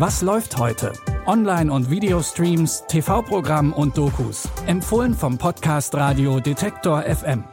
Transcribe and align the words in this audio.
Was 0.00 0.22
läuft 0.22 0.56
heute? 0.56 0.94
Online- 1.26 1.70
und 1.70 1.90
Videostreams, 1.90 2.84
TV-Programm 2.88 3.74
und 3.74 3.98
Dokus. 3.98 4.48
Empfohlen 4.66 5.12
vom 5.12 5.36
Podcast 5.36 5.94
Radio 5.94 6.40
Detektor 6.40 7.02
FM. 7.02 7.44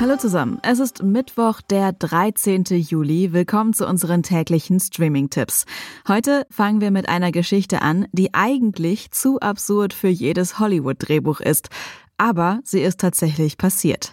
Hallo 0.00 0.18
zusammen, 0.18 0.58
es 0.62 0.80
ist 0.80 1.02
Mittwoch, 1.02 1.62
der 1.62 1.92
13. 1.92 2.64
Juli. 2.64 3.32
Willkommen 3.32 3.72
zu 3.72 3.86
unseren 3.86 4.22
täglichen 4.22 4.78
Streaming-Tipps. 4.78 5.64
Heute 6.06 6.46
fangen 6.50 6.82
wir 6.82 6.90
mit 6.90 7.08
einer 7.08 7.32
Geschichte 7.32 7.80
an, 7.80 8.06
die 8.12 8.34
eigentlich 8.34 9.12
zu 9.12 9.40
absurd 9.40 9.94
für 9.94 10.08
jedes 10.08 10.58
Hollywood-Drehbuch 10.58 11.40
ist. 11.40 11.70
Aber 12.18 12.60
sie 12.64 12.82
ist 12.82 13.00
tatsächlich 13.00 13.56
passiert. 13.56 14.12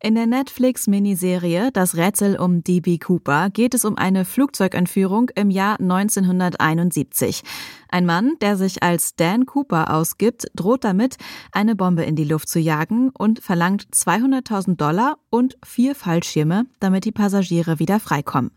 In 0.00 0.14
der 0.14 0.26
Netflix-Miniserie 0.26 1.72
Das 1.72 1.96
Rätsel 1.96 2.38
um 2.38 2.62
DB 2.62 2.98
Cooper 2.98 3.50
geht 3.50 3.74
es 3.74 3.84
um 3.84 3.98
eine 3.98 4.24
Flugzeugentführung 4.24 5.28
im 5.34 5.50
Jahr 5.50 5.80
1971. 5.80 7.42
Ein 7.88 8.06
Mann, 8.06 8.34
der 8.40 8.56
sich 8.56 8.84
als 8.84 9.16
Dan 9.16 9.44
Cooper 9.44 9.92
ausgibt, 9.92 10.46
droht 10.54 10.84
damit, 10.84 11.16
eine 11.50 11.74
Bombe 11.74 12.04
in 12.04 12.14
die 12.14 12.22
Luft 12.22 12.48
zu 12.48 12.60
jagen 12.60 13.10
und 13.10 13.40
verlangt 13.40 13.88
200.000 13.92 14.76
Dollar 14.76 15.18
und 15.30 15.58
vier 15.64 15.96
Fallschirme, 15.96 16.66
damit 16.78 17.04
die 17.04 17.10
Passagiere 17.10 17.80
wieder 17.80 17.98
freikommen. 17.98 18.52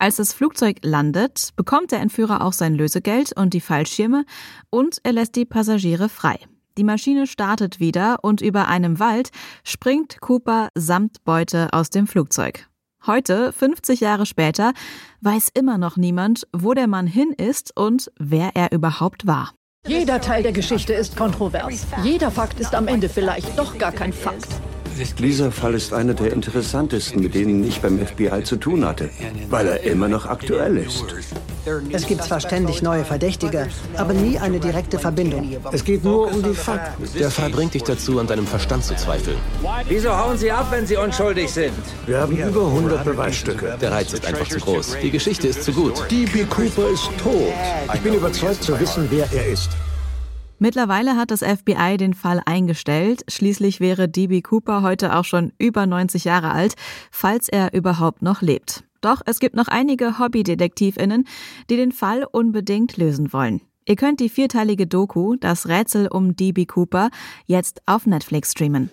Als 0.00 0.16
das 0.16 0.32
Flugzeug 0.32 0.78
landet, 0.82 1.50
bekommt 1.54 1.92
der 1.92 2.00
Entführer 2.00 2.44
auch 2.44 2.52
sein 2.52 2.74
Lösegeld 2.74 3.32
und 3.36 3.54
die 3.54 3.60
Fallschirme 3.60 4.24
und 4.70 4.98
er 5.04 5.12
lässt 5.12 5.36
die 5.36 5.44
Passagiere 5.44 6.08
frei. 6.08 6.40
Die 6.76 6.84
Maschine 6.84 7.28
startet 7.28 7.78
wieder 7.78 8.18
und 8.22 8.40
über 8.40 8.66
einem 8.66 8.98
Wald 8.98 9.30
springt 9.62 10.20
Cooper 10.20 10.70
samt 10.74 11.22
Beute 11.24 11.68
aus 11.72 11.88
dem 11.88 12.08
Flugzeug. 12.08 12.68
Heute, 13.06 13.52
50 13.52 14.00
Jahre 14.00 14.26
später, 14.26 14.72
weiß 15.20 15.50
immer 15.54 15.78
noch 15.78 15.96
niemand, 15.96 16.48
wo 16.52 16.74
der 16.74 16.88
Mann 16.88 17.06
hin 17.06 17.32
ist 17.32 17.76
und 17.76 18.10
wer 18.18 18.56
er 18.56 18.72
überhaupt 18.72 19.26
war. 19.26 19.52
Jeder 19.86 20.20
Teil 20.20 20.42
der 20.42 20.52
Geschichte 20.52 20.94
ist 20.94 21.16
kontrovers. 21.16 21.86
Jeder 22.02 22.30
Fakt 22.30 22.58
ist 22.58 22.74
am 22.74 22.88
Ende 22.88 23.08
vielleicht 23.08 23.56
doch 23.58 23.78
gar 23.78 23.92
kein 23.92 24.12
Fakt. 24.12 24.48
Dieser 25.18 25.50
Fall 25.50 25.74
ist 25.74 25.92
einer 25.92 26.14
der 26.14 26.32
interessantesten, 26.32 27.22
mit 27.22 27.34
denen 27.34 27.66
ich 27.66 27.80
beim 27.80 27.98
FBI 27.98 28.44
zu 28.44 28.56
tun 28.56 28.84
hatte, 28.84 29.10
weil 29.50 29.66
er 29.66 29.82
immer 29.82 30.08
noch 30.08 30.26
aktuell 30.26 30.76
ist. 30.76 31.04
Es 31.90 32.06
gibt 32.06 32.22
zwar 32.22 32.40
ständig 32.40 32.82
neue 32.82 33.04
Verdächtige, 33.04 33.68
aber 33.96 34.12
nie 34.12 34.38
eine 34.38 34.60
direkte 34.60 34.98
Verbindung. 34.98 35.56
Es 35.72 35.84
geht 35.84 36.04
nur 36.04 36.30
um 36.30 36.42
die 36.42 36.54
Fakten. 36.54 37.04
Der 37.18 37.30
Fall 37.30 37.50
bringt 37.50 37.74
dich 37.74 37.82
dazu, 37.82 38.18
an 38.18 38.26
deinem 38.26 38.46
Verstand 38.46 38.84
zu 38.84 38.94
zweifeln. 38.96 39.38
Wieso 39.88 40.16
hauen 40.16 40.36
Sie 40.36 40.50
ab, 40.52 40.66
wenn 40.70 40.86
Sie 40.86 40.96
unschuldig 40.96 41.50
sind? 41.50 41.72
Wir 42.06 42.20
haben 42.20 42.36
über 42.36 42.66
100 42.66 43.04
Beweisstücke. 43.04 43.78
Der 43.80 43.92
Reiz 43.92 44.12
ist 44.12 44.26
einfach 44.26 44.48
zu 44.48 44.58
groß. 44.58 44.98
Die 45.02 45.10
Geschichte 45.10 45.48
ist 45.48 45.64
zu 45.64 45.72
gut. 45.72 46.04
D.B. 46.10 46.44
Cooper 46.44 46.90
ist 46.90 47.08
tot. 47.22 47.52
Ich 47.94 48.00
bin 48.00 48.14
überzeugt 48.14 48.62
zu 48.62 48.78
wissen, 48.78 49.06
wer 49.10 49.26
er 49.32 49.46
ist. 49.46 49.70
Mittlerweile 50.64 51.18
hat 51.18 51.30
das 51.30 51.42
FBI 51.42 51.98
den 51.98 52.14
Fall 52.14 52.40
eingestellt. 52.46 53.22
Schließlich 53.28 53.80
wäre 53.80 54.08
DB 54.08 54.40
Cooper 54.40 54.80
heute 54.80 55.14
auch 55.14 55.26
schon 55.26 55.52
über 55.58 55.84
90 55.84 56.24
Jahre 56.24 56.52
alt, 56.52 56.72
falls 57.10 57.50
er 57.50 57.74
überhaupt 57.74 58.22
noch 58.22 58.40
lebt. 58.40 58.82
Doch 59.02 59.20
es 59.26 59.40
gibt 59.40 59.56
noch 59.56 59.68
einige 59.68 60.18
Hobbydetektivinnen, 60.18 61.28
die 61.68 61.76
den 61.76 61.92
Fall 61.92 62.24
unbedingt 62.32 62.96
lösen 62.96 63.34
wollen. 63.34 63.60
Ihr 63.84 63.96
könnt 63.96 64.20
die 64.20 64.30
vierteilige 64.30 64.86
Doku 64.86 65.36
Das 65.36 65.68
Rätsel 65.68 66.08
um 66.08 66.34
DB 66.34 66.64
Cooper 66.64 67.10
jetzt 67.44 67.82
auf 67.84 68.06
Netflix 68.06 68.52
streamen. 68.52 68.88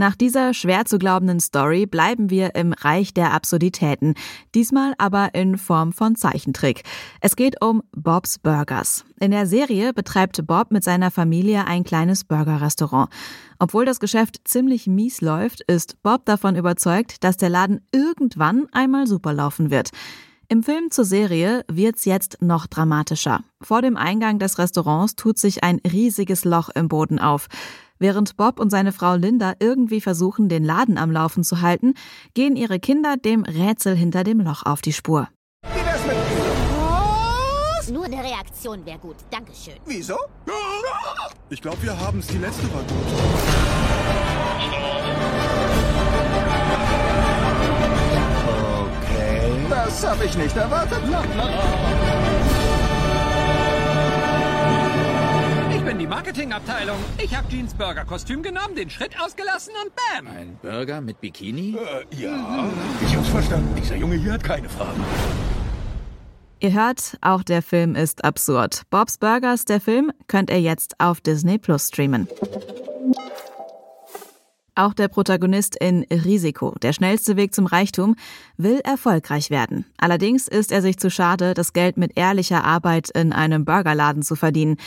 Nach 0.00 0.16
dieser 0.16 0.54
schwer 0.54 0.86
zu 0.86 0.98
glaubenden 0.98 1.40
Story 1.40 1.84
bleiben 1.84 2.30
wir 2.30 2.54
im 2.54 2.72
Reich 2.72 3.12
der 3.12 3.34
Absurditäten, 3.34 4.14
diesmal 4.54 4.94
aber 4.96 5.34
in 5.34 5.58
Form 5.58 5.92
von 5.92 6.16
Zeichentrick. 6.16 6.84
Es 7.20 7.36
geht 7.36 7.62
um 7.62 7.82
Bob's 7.94 8.38
Burgers. 8.38 9.04
In 9.20 9.30
der 9.30 9.46
Serie 9.46 9.92
betreibt 9.92 10.46
Bob 10.46 10.70
mit 10.70 10.84
seiner 10.84 11.10
Familie 11.10 11.66
ein 11.66 11.84
kleines 11.84 12.24
Burgerrestaurant. 12.24 13.10
Obwohl 13.58 13.84
das 13.84 14.00
Geschäft 14.00 14.40
ziemlich 14.44 14.86
mies 14.86 15.20
läuft, 15.20 15.60
ist 15.66 16.02
Bob 16.02 16.24
davon 16.24 16.56
überzeugt, 16.56 17.22
dass 17.22 17.36
der 17.36 17.50
Laden 17.50 17.82
irgendwann 17.92 18.68
einmal 18.72 19.06
super 19.06 19.34
laufen 19.34 19.70
wird. 19.70 19.90
Im 20.48 20.62
Film 20.62 20.90
zur 20.90 21.04
Serie 21.04 21.62
wird's 21.68 22.06
jetzt 22.06 22.38
noch 22.40 22.66
dramatischer. 22.66 23.44
Vor 23.60 23.82
dem 23.82 23.98
Eingang 23.98 24.38
des 24.38 24.58
Restaurants 24.58 25.14
tut 25.14 25.38
sich 25.38 25.62
ein 25.62 25.78
riesiges 25.92 26.46
Loch 26.46 26.70
im 26.70 26.88
Boden 26.88 27.18
auf. 27.18 27.48
Während 28.02 28.38
Bob 28.38 28.58
und 28.58 28.70
seine 28.70 28.92
Frau 28.92 29.14
Linda 29.14 29.52
irgendwie 29.58 30.00
versuchen, 30.00 30.48
den 30.48 30.64
Laden 30.64 30.96
am 30.96 31.10
Laufen 31.10 31.44
zu 31.44 31.60
halten, 31.60 31.92
gehen 32.32 32.56
ihre 32.56 32.80
Kinder 32.80 33.18
dem 33.18 33.44
Rätsel 33.44 33.94
hinter 33.94 34.24
dem 34.24 34.40
Loch 34.40 34.64
auf 34.64 34.80
die 34.80 34.94
Spur. 34.94 35.28
Wie 35.70 35.84
wär's 35.84 36.06
mit 36.06 36.16
Was? 37.76 37.90
Nur 37.90 38.06
eine 38.06 38.24
Reaktion 38.24 38.86
wäre 38.86 38.98
gut. 38.98 39.16
Dankeschön. 39.30 39.74
Wieso? 39.84 40.16
Ich 41.50 41.60
glaube, 41.60 41.82
wir 41.82 42.00
haben's. 42.00 42.26
Die 42.28 42.38
letzte 42.38 42.62
war 42.72 42.80
gut. 42.84 42.90
Okay. 49.02 49.66
Das 49.68 50.06
habe 50.06 50.24
ich 50.24 50.38
nicht 50.38 50.56
erwartet. 50.56 51.00
Ich 51.04 51.10
bin 51.10 52.09
die 56.00 56.06
Marketingabteilung. 56.06 56.96
Ich 57.22 57.36
habe 57.36 57.46
Jeans 57.48 57.74
Burger 57.74 58.06
Kostüm 58.06 58.42
genommen, 58.42 58.74
den 58.74 58.88
Schritt 58.88 59.20
ausgelassen 59.20 59.74
und 59.84 59.92
bam. 59.94 60.34
Ein 60.34 60.58
Burger 60.62 61.02
mit 61.02 61.20
Bikini? 61.20 61.76
Äh, 61.76 62.22
ja, 62.22 62.70
ich 63.06 63.14
hab's 63.14 63.28
verstanden. 63.28 63.74
Dieser 63.76 63.96
Junge 63.96 64.16
hier 64.16 64.32
hat 64.32 64.42
keine 64.42 64.68
Fragen. 64.68 65.04
Ihr 66.60 66.72
hört, 66.72 67.18
auch 67.20 67.42
der 67.42 67.60
Film 67.60 67.94
ist 67.96 68.24
absurd. 68.24 68.82
Bob's 68.90 69.18
Burgers, 69.18 69.66
der 69.66 69.80
Film, 69.80 70.10
könnt 70.26 70.50
ihr 70.50 70.60
jetzt 70.60 70.98
auf 70.98 71.20
Disney 71.20 71.58
Plus 71.58 71.88
streamen. 71.88 72.28
Auch 74.74 74.94
der 74.94 75.08
Protagonist 75.08 75.76
in 75.76 76.06
Risiko, 76.10 76.74
der 76.80 76.94
schnellste 76.94 77.36
Weg 77.36 77.54
zum 77.54 77.66
Reichtum, 77.66 78.16
will 78.56 78.80
erfolgreich 78.84 79.50
werden. 79.50 79.84
Allerdings 79.98 80.48
ist 80.48 80.72
er 80.72 80.80
sich 80.80 80.98
zu 80.98 81.10
schade, 81.10 81.52
das 81.52 81.74
Geld 81.74 81.98
mit 81.98 82.16
ehrlicher 82.16 82.64
Arbeit 82.64 83.10
in 83.10 83.34
einem 83.34 83.66
Burgerladen 83.66 84.22
zu 84.22 84.36
verdienen. 84.36 84.78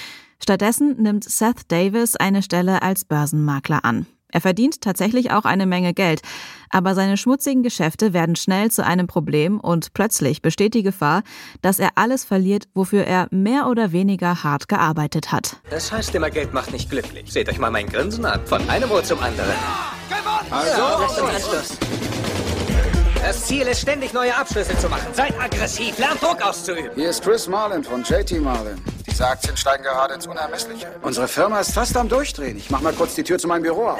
Stattdessen 0.43 1.01
nimmt 1.01 1.23
Seth 1.23 1.71
Davis 1.71 2.17
eine 2.17 2.43
Stelle 2.43 2.81
als 2.81 3.05
Börsenmakler 3.05 3.85
an. 3.85 4.07
Er 4.27 4.41
verdient 4.41 4.81
tatsächlich 4.81 5.31
auch 5.31 5.45
eine 5.45 5.65
Menge 5.65 5.93
Geld, 5.93 6.21
aber 6.69 6.95
seine 6.95 7.15
schmutzigen 7.15 7.63
Geschäfte 7.63 8.11
werden 8.11 8.35
schnell 8.35 8.69
zu 8.69 8.83
einem 8.83 9.07
Problem 9.07 9.57
und 9.57 9.93
plötzlich 9.93 10.41
besteht 10.41 10.73
die 10.73 10.83
Gefahr, 10.83 11.23
dass 11.61 11.79
er 11.79 11.91
alles 11.95 12.25
verliert, 12.25 12.67
wofür 12.73 13.05
er 13.05 13.29
mehr 13.31 13.69
oder 13.69 13.93
weniger 13.93 14.43
hart 14.43 14.67
gearbeitet 14.67 15.31
hat. 15.31 15.61
Das 15.69 15.93
heißt 15.93 16.13
immer, 16.13 16.29
Geld 16.29 16.51
macht 16.51 16.73
nicht 16.73 16.89
glücklich. 16.89 17.31
Seht 17.31 17.47
euch 17.47 17.57
mal 17.57 17.71
mein 17.71 17.87
Grinsen 17.87 18.25
an. 18.25 18.45
Von 18.45 18.69
einem 18.69 18.91
Ohr 18.91 19.03
zum 19.05 19.19
anderen. 19.19 19.53
Also, 20.49 20.77
ja, 20.77 20.95
Anschluss. 21.25 21.77
Das 23.21 23.45
Ziel 23.45 23.61
ist, 23.61 23.79
ständig 23.79 24.11
neue 24.11 24.35
Abschlüsse 24.35 24.77
zu 24.77 24.89
machen. 24.89 25.07
Seid 25.13 25.39
aggressiv, 25.39 25.97
lernt 25.97 26.21
Druck 26.21 26.45
auszuüben. 26.45 26.89
Hier 26.95 27.11
ist 27.11 27.23
Chris 27.23 27.47
Marlin 27.47 27.81
von 27.81 28.03
JT 28.03 28.41
Marlin. 28.41 28.75
Diese 29.13 29.27
Aktien 29.27 29.55
steigen 29.55 29.83
gerade 29.83 30.15
ins 30.15 30.25
Unermessliche. 30.25 30.87
Unsere 31.03 31.27
Firma 31.27 31.59
ist 31.59 31.71
fast 31.71 31.95
am 31.95 32.09
Durchdrehen. 32.09 32.57
Ich 32.57 32.71
mach 32.71 32.81
mal 32.81 32.93
kurz 32.93 33.13
die 33.13 33.21
Tür 33.21 33.37
zu 33.37 33.47
meinem 33.47 33.61
Büro 33.61 33.89
auf. 33.89 33.99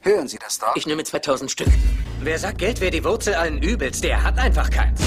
Hören 0.00 0.28
Sie 0.28 0.36
das 0.36 0.58
da? 0.58 0.70
Ich 0.74 0.86
nehme 0.86 1.02
2000 1.02 1.50
Stück. 1.50 1.68
Wer 2.20 2.38
sagt, 2.38 2.58
Geld 2.58 2.82
wäre 2.82 2.90
die 2.90 3.02
Wurzel 3.04 3.36
allen 3.36 3.62
Übels, 3.62 4.02
der 4.02 4.22
hat 4.22 4.36
einfach 4.36 4.68
keins. 4.68 5.00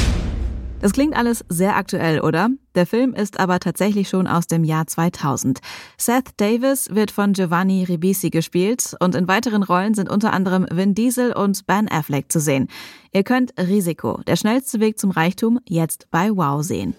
Das 0.84 0.92
klingt 0.92 1.16
alles 1.16 1.46
sehr 1.48 1.78
aktuell, 1.78 2.20
oder? 2.20 2.50
Der 2.76 2.86
Film 2.86 3.14
ist 3.14 3.40
aber 3.40 3.62
tatsächlich 3.62 4.10
schon 4.10 4.28
aus 4.28 4.48
dem 4.48 4.66
Jahr 4.66 4.86
2000. 4.86 5.60
Seth 5.98 6.32
Davis 6.36 6.94
wird 6.94 7.10
von 7.10 7.32
Giovanni 7.32 7.86
Ribisi 7.86 8.30
gespielt 8.30 8.94
und 9.00 9.16
in 9.16 9.30
weiteren 9.30 9.64
Rollen 9.64 9.94
sind 9.94 10.10
unter 10.10 10.34
anderem 10.34 10.68
Vin 10.70 10.94
Diesel 10.94 11.32
und 11.32 11.66
Ben 11.68 11.90
Affleck 11.90 12.30
zu 12.30 12.42
sehen. 12.42 12.68
Ihr 13.14 13.24
könnt 13.24 13.54
Risiko, 13.58 14.20
der 14.28 14.36
schnellste 14.36 14.82
Weg 14.82 15.00
zum 15.00 15.12
Reichtum, 15.12 15.62
jetzt 15.64 16.08
bei 16.12 16.30
Wow 16.32 16.62
sehen. 16.62 16.96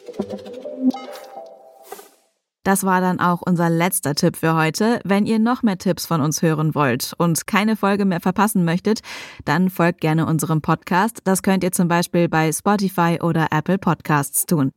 Das 2.64 2.82
war 2.82 3.00
dann 3.00 3.20
auch 3.20 3.43
unser 3.43 3.70
letzter 3.70 4.14
Tipp 4.14 4.37
für 4.37 4.55
heute. 4.55 5.00
Wenn 5.05 5.26
ihr 5.26 5.38
noch 5.38 5.62
mehr 5.62 5.78
Tipps 5.78 6.06
von 6.06 6.20
uns 6.20 6.43
hören 6.43 6.75
wollt 6.75 7.12
und 7.19 7.46
keine 7.46 7.76
Folge 7.76 8.06
mehr 8.06 8.20
verpassen 8.20 8.64
möchtet, 8.64 9.00
dann 9.44 9.70
folgt 9.70 10.00
gerne 10.00 10.26
unserem 10.26 10.62
Podcast. 10.62 11.20
Das 11.25 11.43
könnt 11.43 11.62
ihr 11.62 11.72
zum 11.72 11.88
Beispiel 11.88 12.28
bei 12.28 12.50
Spotify 12.50 13.19
oder 13.22 13.49
Apple 13.50 13.78
Podcasts 13.78 14.46
tun. 14.46 14.72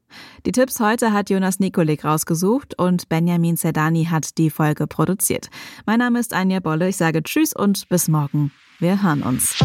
Die 0.46 0.52
Tipps 0.52 0.80
heute 0.80 1.14
hat 1.14 1.30
Jonas 1.30 1.60
Nikolik 1.60 2.04
rausgesucht 2.04 2.78
und 2.78 3.10
Benjamin 3.10 3.58
Zerdani 3.58 4.06
hat 4.06 4.38
die 4.38 4.50
Folge 4.50 4.86
produziert. 4.86 5.50
Mein 5.86 6.00
Name 6.00 6.20
ist 6.20 6.34
Anja 6.34 6.60
Bolle. 6.60 6.90
Ich 6.90 6.98
sage 6.98 7.24
Tschüss 7.24 7.54
und 7.54 7.88
bis 7.90 8.10
morgen. 8.10 8.52
Wir 8.80 9.02
hören 9.02 9.24
uns. 9.24 9.56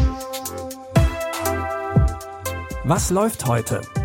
Was 2.85 3.11
läuft 3.11 3.47
heute? 3.47 3.81